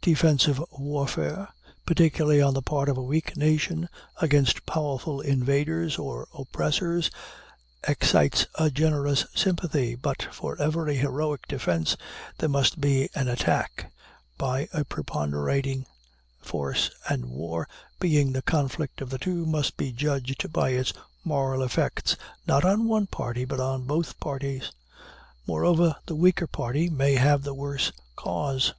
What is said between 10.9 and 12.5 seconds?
heroic defense there